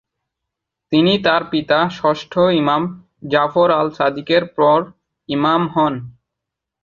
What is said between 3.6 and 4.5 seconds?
আল-সাদিকের